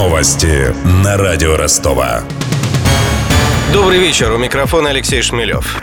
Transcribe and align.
Новости 0.00 0.74
на 1.04 1.18
радио 1.18 1.58
Ростова. 1.58 2.22
Добрый 3.70 3.98
вечер. 3.98 4.32
У 4.32 4.38
микрофона 4.38 4.88
Алексей 4.88 5.20
Шмелев 5.20 5.82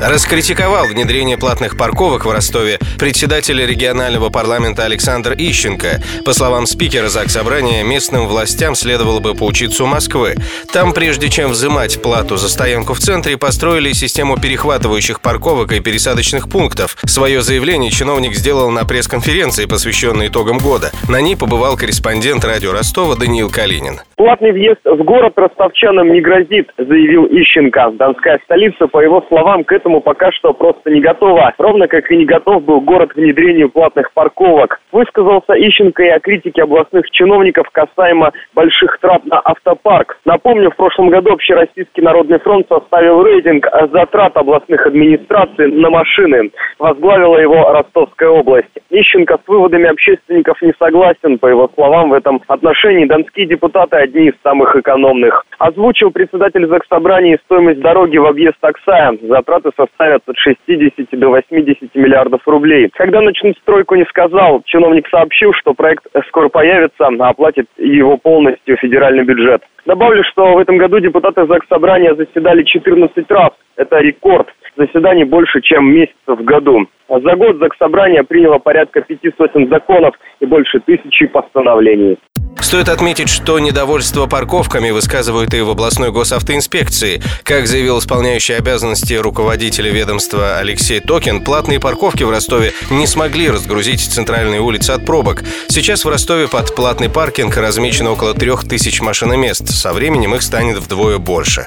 раскритиковал 0.00 0.86
внедрение 0.86 1.38
платных 1.38 1.76
парковок 1.76 2.26
в 2.26 2.30
Ростове 2.30 2.78
председатель 2.98 3.64
регионального 3.64 4.30
парламента 4.30 4.84
Александр 4.84 5.32
Ищенко. 5.32 6.00
По 6.24 6.32
словам 6.32 6.66
спикера 6.66 7.08
ЗАГС 7.08 7.32
Собрания, 7.32 7.84
местным 7.84 8.26
властям 8.26 8.74
следовало 8.74 9.20
бы 9.20 9.34
поучиться 9.34 9.84
у 9.84 9.86
Москвы. 9.86 10.34
Там, 10.72 10.92
прежде 10.92 11.28
чем 11.28 11.50
взимать 11.50 12.02
плату 12.02 12.36
за 12.36 12.48
стоянку 12.48 12.94
в 12.94 12.98
центре, 12.98 13.36
построили 13.38 13.92
систему 13.92 14.36
перехватывающих 14.36 15.20
парковок 15.20 15.72
и 15.72 15.80
пересадочных 15.80 16.50
пунктов. 16.50 16.96
Свое 17.06 17.40
заявление 17.40 17.90
чиновник 17.90 18.34
сделал 18.34 18.70
на 18.70 18.84
пресс-конференции, 18.84 19.66
посвященной 19.66 20.28
итогам 20.28 20.58
года. 20.58 20.90
На 21.08 21.20
ней 21.20 21.36
побывал 21.36 21.76
корреспондент 21.76 22.44
радио 22.44 22.72
Ростова 22.72 23.14
Даниил 23.14 23.50
Калинин. 23.50 24.00
Платный 24.16 24.52
въезд 24.52 24.80
в 24.84 25.02
город 25.04 25.32
ростовчанам 25.36 26.12
не 26.12 26.20
грозит, 26.20 26.68
заявил 26.76 27.24
Ищенко. 27.24 27.92
Донская 27.92 28.40
столица, 28.44 28.88
по 28.88 29.00
его 29.00 29.24
словам, 29.28 29.64
к 29.64 29.72
этому 29.72 29.87
этому 29.88 30.00
пока 30.02 30.30
что 30.32 30.52
просто 30.52 30.90
не 30.90 31.00
готова. 31.00 31.54
Ровно 31.56 31.88
как 31.88 32.10
и 32.10 32.16
не 32.16 32.26
готов 32.26 32.62
был 32.62 32.80
город 32.80 33.12
к 33.12 33.16
внедрению 33.16 33.70
платных 33.70 34.12
парковок. 34.12 34.80
Высказался 34.92 35.54
Ищенко 35.54 36.02
и 36.02 36.08
о 36.08 36.20
критике 36.20 36.62
областных 36.62 37.10
чиновников 37.10 37.68
касаемо 37.72 38.32
больших 38.54 38.98
трат 39.00 39.24
на 39.24 39.40
автопарк. 39.40 40.18
Напомню, 40.26 40.70
в 40.70 40.76
прошлом 40.76 41.08
году 41.08 41.32
Общероссийский 41.32 42.02
народный 42.02 42.38
фронт 42.38 42.66
составил 42.68 43.22
рейтинг 43.22 43.66
затрат 43.92 44.36
областных 44.36 44.86
администраций 44.86 45.72
на 45.72 45.88
машины. 45.88 46.50
Возглавила 46.78 47.38
его 47.38 47.72
Ростовская 47.72 48.28
область. 48.28 48.68
Ищенко 48.90 49.38
с 49.42 49.48
выводами 49.48 49.88
общественников 49.88 50.60
не 50.60 50.72
согласен. 50.78 51.38
По 51.38 51.46
его 51.46 51.70
словам, 51.74 52.10
в 52.10 52.12
этом 52.12 52.42
отношении 52.46 53.06
донские 53.06 53.46
депутаты 53.46 53.96
одни 53.96 54.28
из 54.28 54.34
самых 54.42 54.76
экономных. 54.76 55.44
Озвучил 55.58 56.10
председатель 56.10 56.66
Заксобрания 56.66 57.38
стоимость 57.44 57.80
дороги 57.80 58.18
в 58.18 58.26
объезд 58.26 58.58
Оксая. 58.60 59.16
Затраты 59.22 59.70
составят 59.78 60.22
от 60.26 60.36
60 60.36 60.92
до 61.12 61.28
80 61.28 61.94
миллиардов 61.94 62.40
рублей. 62.46 62.90
Когда 62.94 63.20
начнут 63.20 63.56
стройку, 63.58 63.94
не 63.94 64.04
сказал. 64.06 64.62
Чиновник 64.64 65.08
сообщил, 65.08 65.52
что 65.54 65.74
проект 65.74 66.04
скоро 66.28 66.48
появится, 66.48 67.06
а 67.06 67.28
оплатит 67.28 67.66
его 67.78 68.16
полностью 68.16 68.76
федеральный 68.76 69.24
бюджет. 69.24 69.62
Добавлю, 69.86 70.22
что 70.24 70.54
в 70.54 70.58
этом 70.58 70.76
году 70.76 70.98
депутаты 70.98 71.46
ЗАГС 71.46 71.66
Собрания 71.68 72.14
заседали 72.14 72.62
14 72.62 73.30
раз. 73.30 73.50
Это 73.76 73.98
рекорд. 74.00 74.48
Заседаний 74.76 75.24
больше, 75.24 75.60
чем 75.60 75.90
месяцев 75.90 76.14
в 76.26 76.44
году. 76.44 76.86
За 77.08 77.36
год 77.36 77.56
ЗАГС 77.56 77.78
Собрания 77.78 78.22
приняло 78.22 78.58
порядка 78.58 79.00
пяти 79.00 79.32
сотен 79.38 79.68
законов 79.68 80.14
и 80.40 80.46
больше 80.46 80.80
тысячи 80.80 81.26
постановлений. 81.26 82.18
Стоит 82.60 82.88
отметить, 82.88 83.28
что 83.28 83.58
недовольство 83.58 84.26
парковками 84.26 84.90
высказывают 84.90 85.54
и 85.54 85.60
в 85.60 85.70
областной 85.70 86.10
госавтоинспекции. 86.10 87.22
Как 87.44 87.66
заявил 87.66 87.98
исполняющий 87.98 88.54
обязанности 88.54 89.14
руководителя 89.14 89.90
ведомства 89.90 90.58
Алексей 90.58 91.00
Токин, 91.00 91.42
платные 91.42 91.80
парковки 91.80 92.24
в 92.24 92.30
Ростове 92.30 92.72
не 92.90 93.06
смогли 93.06 93.48
разгрузить 93.48 94.02
центральные 94.02 94.60
улицы 94.60 94.90
от 94.90 95.06
пробок. 95.06 95.44
Сейчас 95.68 96.04
в 96.04 96.08
Ростове 96.08 96.48
под 96.48 96.74
платный 96.74 97.08
паркинг 97.08 97.56
размечено 97.56 98.10
около 98.10 98.34
трех 98.34 98.68
тысяч 98.68 99.00
машиномест. 99.00 99.68
Со 99.68 99.92
временем 99.92 100.34
их 100.34 100.42
станет 100.42 100.78
вдвое 100.78 101.18
больше. 101.18 101.66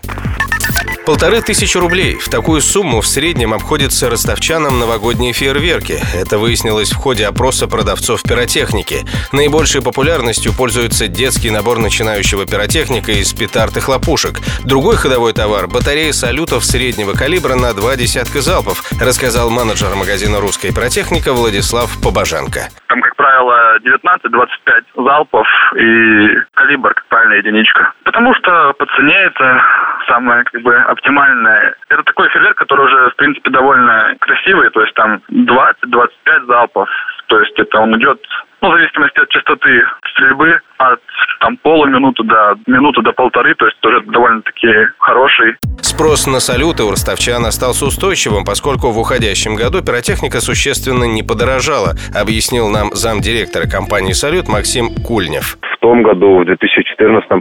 Полторы 1.06 1.42
тысячи 1.42 1.78
рублей. 1.78 2.16
В 2.16 2.30
такую 2.30 2.62
сумму 2.62 3.02
в 3.02 3.08
среднем 3.08 3.54
обходится 3.54 4.10
ростовчанам 4.10 4.80
новогодние 4.80 5.34
фейерверки. 5.34 5.98
Это 6.14 6.38
выяснилось 6.38 6.92
в 6.92 6.98
ходе 6.98 7.26
опроса 7.26 7.68
продавцов 7.68 8.22
пиротехники. 8.22 9.00
Наибольшей 9.32 9.82
популярностью 9.82 10.54
пользуется 10.54 11.08
детский 11.08 11.50
набор 11.50 11.80
начинающего 11.80 12.46
пиротехника 12.46 13.14
из 13.14 13.34
петард 13.34 13.78
и 13.78 13.80
хлопушек. 13.80 14.36
Другой 14.64 14.96
ходовой 14.96 15.34
товар– 15.34 15.68
батарея 15.74 16.12
салютов 16.12 16.64
среднего 16.64 17.14
калибра 17.14 17.56
на 17.56 17.74
два 17.74 17.96
десятка 17.96 18.42
залпов, 18.42 18.84
рассказал 19.02 19.50
менеджер 19.50 19.96
магазина 19.96 20.40
«Русская 20.40 20.72
пиротехника» 20.72 21.34
Владислав 21.34 21.90
Побоженко. 22.04 22.70
Там, 22.88 23.02
как 23.02 23.16
правило, 23.16 23.78
19-25 23.80 25.04
залпов 25.04 25.48
и 25.78 26.28
калибр, 26.54 26.94
как 26.94 27.06
правильная 27.08 27.40
единичка. 27.40 27.94
Потому 28.04 28.36
что 28.36 28.74
по 28.78 28.86
цене 28.98 29.16
это 29.16 29.64
самое 30.08 30.44
как 30.44 30.62
бы 30.62 30.76
оптимальное. 30.76 31.76
Это 31.90 32.04
такой 32.04 32.30
фейерверк, 32.30 32.58
который 32.58 32.86
уже, 32.86 33.10
в 33.12 33.16
принципе, 33.16 33.50
довольно 33.50 34.16
красивый, 34.20 34.70
то 34.70 34.82
есть 34.82 34.94
там 34.96 35.22
20-25 35.32 36.46
залпов. 36.48 36.90
То 37.28 37.40
есть 37.40 37.58
это 37.58 37.80
он 37.80 37.98
идет, 37.98 38.20
ну, 38.62 38.70
в 38.70 38.74
зависимости 38.74 39.20
от 39.20 39.30
частоты 39.30 39.84
стрельбы, 40.12 40.60
от 40.78 41.00
там 41.40 41.58
полуминуты 41.58 42.24
до 42.24 42.56
минуты 42.68 43.02
до 43.02 43.14
полторы, 43.14 43.56
то 43.56 43.66
есть 43.66 43.80
тоже 43.80 44.02
довольно-таки 44.02 44.68
хороший. 45.00 45.56
Спрос 45.82 46.28
на 46.28 46.40
салюты 46.40 46.84
у 46.84 46.92
ростовчан 46.92 47.46
остался 47.46 47.86
устойчивым, 47.86 48.44
поскольку 48.46 48.92
в 48.92 49.00
уходящем 49.00 49.56
году 49.56 49.82
пиротехника 49.82 50.40
существенно 50.40 51.06
не 51.06 51.24
подорожала, 51.24 51.94
объяснил 52.16 52.70
нам 52.70 52.92
замдиректора 52.92 53.68
компании 53.68 54.14
«Салют» 54.14 54.48
Максим 54.48 54.90
Кульнев 55.08 55.58
том 55.82 56.04
году, 56.04 56.40
в 56.40 56.46
2014 56.46 56.91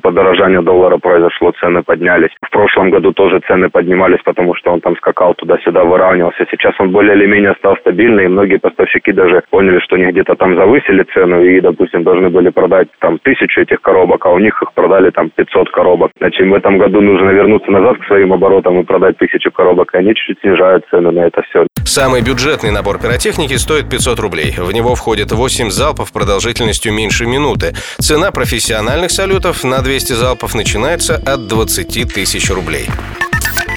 подорожание 0.01 0.63
доллара 0.63 0.99
произошло, 0.99 1.53
цены 1.61 1.83
поднялись. 1.83 2.31
В 2.43 2.51
прошлом 2.51 2.91
году 2.91 3.13
тоже 3.13 3.41
цены 3.47 3.69
поднимались, 3.71 4.21
потому 4.25 4.55
что 4.55 4.73
он 4.73 4.81
там 4.81 4.97
скакал 4.97 5.35
туда-сюда, 5.35 5.85
выравнивался. 5.85 6.47
Сейчас 6.51 6.75
он 6.81 6.91
более 6.91 7.15
или 7.15 7.27
менее 7.27 7.55
стал 7.59 7.77
стабильный, 7.77 8.25
и 8.25 8.29
многие 8.29 8.59
поставщики 8.59 9.13
даже 9.13 9.43
поняли, 9.51 9.79
что 9.81 9.97
они 9.97 10.07
где-то 10.07 10.35
там 10.35 10.57
завысили 10.57 11.05
цену 11.15 11.43
и, 11.43 11.61
допустим, 11.61 12.03
должны 12.03 12.31
были 12.31 12.51
продать 12.51 12.89
там 12.99 13.19
тысячу 13.19 13.61
этих 13.61 13.81
коробок, 13.81 14.27
а 14.27 14.31
у 14.31 14.39
них 14.39 14.61
их 14.63 14.73
продали 14.75 15.11
там 15.11 15.31
500 15.31 15.71
коробок. 15.71 16.11
Значит, 16.19 16.47
в 16.47 16.55
этом 16.55 16.79
году 16.79 17.01
нужно 17.01 17.31
вернуться 17.31 17.71
назад 17.71 17.99
к 17.99 18.07
своим 18.07 18.33
оборотам 18.33 18.81
и 18.81 18.85
продать 18.85 19.19
тысячу 19.19 19.51
коробок, 19.51 19.95
и 19.95 19.99
они 19.99 20.15
чуть-чуть 20.15 20.41
снижают 20.41 20.85
цены 20.91 21.11
на 21.11 21.27
это 21.27 21.43
все. 21.43 21.67
Самый 21.85 22.21
бюджетный 22.21 22.71
набор 22.71 22.99
пиротехники 22.99 23.57
стоит 23.57 23.89
500 23.89 24.19
рублей. 24.21 24.55
В 24.57 24.71
него 24.73 24.95
входит 24.95 25.33
8 25.33 25.71
залпов 25.71 26.13
продолжительностью 26.13 26.93
меньше 26.93 27.27
минуты. 27.27 27.75
Цена 27.99 28.31
профессиональных 28.31 29.11
салютов 29.11 29.65
на 29.65 29.81
200 29.81 30.13
залпов 30.13 30.55
начинается 30.55 31.17
от 31.17 31.47
20 31.47 32.13
тысяч 32.13 32.51
рублей. 32.51 32.89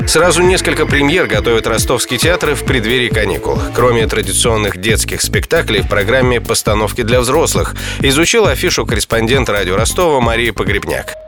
Сразу 0.07 0.43
несколько 0.43 0.85
премьер 0.85 1.27
готовят 1.27 1.65
ростовские 1.65 2.19
театры 2.19 2.55
в 2.55 2.65
преддверии 2.65 3.09
каникул. 3.09 3.57
Кроме 3.73 4.05
традиционных 4.05 4.77
детских 4.77 5.21
спектаклей 5.21 5.81
в 5.81 5.87
программе 5.87 6.41
«Постановки 6.41 7.03
для 7.03 7.21
взрослых» 7.21 7.75
изучила 8.01 8.51
афишу 8.51 8.85
корреспондент 8.85 9.49
радио 9.49 9.75
Ростова 9.75 10.19
Мария 10.19 10.51
Погребняк. 10.51 11.22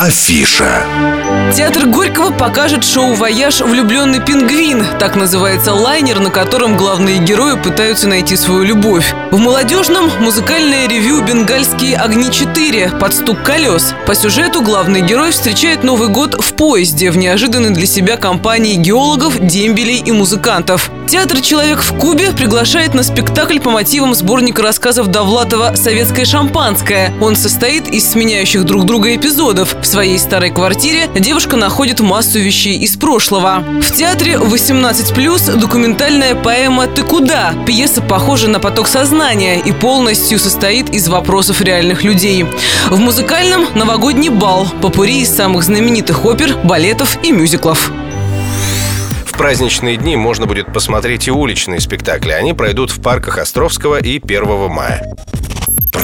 Афиша. 0.00 0.84
Театр 1.56 1.86
Горького 1.86 2.30
покажет 2.30 2.84
шоу 2.84 3.14
«Вояж. 3.14 3.62
Влюбленный 3.62 4.20
пингвин». 4.20 4.86
Так 5.00 5.16
называется 5.16 5.72
лайнер, 5.72 6.20
на 6.20 6.30
котором 6.30 6.76
главные 6.76 7.18
герои 7.18 7.56
пытаются 7.56 8.06
найти 8.06 8.36
свою 8.36 8.62
любовь. 8.62 9.12
В 9.32 9.38
молодежном 9.38 10.08
музыкальное 10.20 10.86
ревю 10.88 11.22
«Бенгальские 11.22 11.96
огни 11.96 12.28
4» 12.28 12.96
под 12.98 13.12
стук 13.12 13.42
колес. 13.42 13.92
По 14.06 14.14
сюжету 14.14 14.62
главный 14.62 15.00
герой 15.00 15.32
встречает 15.32 15.82
Новый 15.82 16.10
год 16.10 16.36
в 16.38 16.54
поезде 16.54 17.10
в 17.10 17.16
неожиданной 17.16 17.70
для 17.70 17.86
себя 17.86 18.16
компании 18.16 18.76
геологов, 18.76 19.40
дембелей 19.40 20.00
и 20.04 20.12
музыкантов. 20.12 20.92
Театр 21.08 21.40
«Человек 21.40 21.80
в 21.80 21.98
Кубе» 21.98 22.32
приглашает 22.32 22.92
на 22.92 23.02
спектакль 23.02 23.58
по 23.58 23.70
мотивам 23.70 24.14
сборника 24.14 24.62
рассказов 24.62 25.08
Довлатова 25.08 25.74
«Советское 25.74 26.26
шампанское». 26.26 27.14
Он 27.20 27.34
состоит 27.34 27.88
из 27.88 28.10
сменяющих 28.10 28.64
друг 28.64 28.84
друга 28.84 29.16
эпизодов. 29.16 29.74
В 29.88 29.90
своей 29.90 30.18
старой 30.18 30.50
квартире 30.50 31.08
девушка 31.18 31.56
находит 31.56 32.00
массу 32.00 32.38
вещей 32.38 32.76
из 32.76 32.98
прошлого. 32.98 33.64
В 33.80 33.90
театре 33.90 34.34
18+, 34.34 35.58
документальная 35.58 36.34
поэма 36.34 36.86
«Ты 36.88 37.02
куда?». 37.02 37.54
Пьеса 37.66 38.02
похожа 38.02 38.48
на 38.48 38.60
поток 38.60 38.86
сознания 38.86 39.58
и 39.58 39.72
полностью 39.72 40.38
состоит 40.38 40.90
из 40.90 41.08
вопросов 41.08 41.62
реальных 41.62 42.04
людей. 42.04 42.44
В 42.90 42.98
музыкальном– 42.98 43.64
новогодний 43.74 44.28
бал, 44.28 44.68
попури 44.82 45.22
из 45.22 45.34
самых 45.34 45.62
знаменитых 45.62 46.26
опер, 46.26 46.54
балетов 46.64 47.16
и 47.24 47.32
мюзиклов 47.32 47.90
праздничные 49.38 49.96
дни 49.96 50.16
можно 50.16 50.46
будет 50.46 50.72
посмотреть 50.72 51.28
и 51.28 51.30
уличные 51.30 51.78
спектакли. 51.78 52.32
Они 52.32 52.54
пройдут 52.54 52.90
в 52.90 53.00
парках 53.00 53.38
Островского 53.38 54.00
и 54.00 54.18
1 54.18 54.68
мая. 54.68 55.14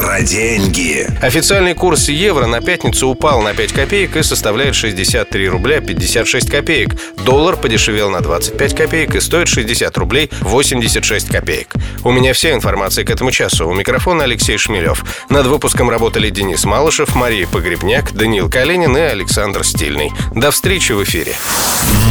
Про 0.05 0.21
деньги. 0.21 1.07
Официальный 1.19 1.73
курс 1.73 2.09
евро 2.09 2.45
на 2.45 2.61
пятницу 2.61 3.07
упал 3.07 3.41
на 3.41 3.55
5 3.55 3.73
копеек 3.73 4.15
и 4.15 4.21
составляет 4.21 4.75
63 4.75 5.49
рубля 5.49 5.81
56 5.81 6.47
копеек. 6.47 6.95
Доллар 7.25 7.57
подешевел 7.57 8.11
на 8.11 8.21
25 8.21 8.75
копеек 8.75 9.15
и 9.15 9.19
стоит 9.19 9.47
60 9.47 9.97
рублей 9.97 10.29
86 10.41 11.27
копеек. 11.29 11.73
У 12.03 12.11
меня 12.11 12.33
вся 12.33 12.53
информация 12.53 13.03
к 13.03 13.09
этому 13.09 13.31
часу. 13.31 13.67
У 13.67 13.73
микрофона 13.73 14.25
Алексей 14.25 14.59
Шмелев. 14.59 15.03
Над 15.29 15.47
выпуском 15.47 15.89
работали 15.89 16.29
Денис 16.29 16.65
Малышев, 16.65 17.15
Мария 17.15 17.47
Погребняк, 17.47 18.13
Даниил 18.13 18.47
Калинин 18.47 18.95
и 18.95 19.01
Александр 19.01 19.63
Стильный. 19.63 20.11
До 20.35 20.51
встречи 20.51 20.91
в 20.91 21.03
эфире. 21.03 21.33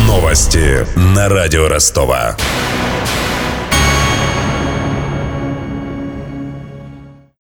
Новости 0.09 0.85
на 0.97 1.29
радио 1.29 1.69
Ростова. 1.69 2.37